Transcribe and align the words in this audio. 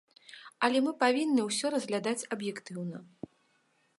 Але 0.67 0.79
мы 0.85 0.93
павінны 1.03 1.41
ўсё 1.49 1.67
разглядаць 1.75 2.27
аб'ектыўна. 2.37 2.97